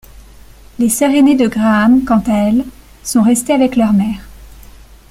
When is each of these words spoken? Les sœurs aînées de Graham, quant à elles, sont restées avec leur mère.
Les 0.79 0.89
sœurs 0.89 1.11
aînées 1.13 1.35
de 1.35 1.47
Graham, 1.47 2.03
quant 2.05 2.23
à 2.27 2.31
elles, 2.49 2.65
sont 3.03 3.21
restées 3.21 3.53
avec 3.53 3.75
leur 3.75 3.93
mère. 3.93 4.23